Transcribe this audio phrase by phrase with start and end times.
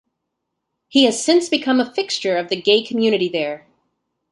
[0.87, 3.67] He has since become a fixture of the gay community there.